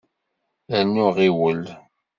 Rnu 0.79 1.05
ɣiwel! 1.15 1.63